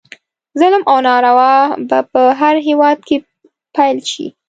[0.59, 1.53] ظلم او ناروا
[1.87, 3.17] به په هر هیواد کې
[3.75, 4.25] پیل شي.